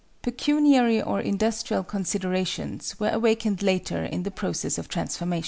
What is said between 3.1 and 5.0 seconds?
awakened later in the process of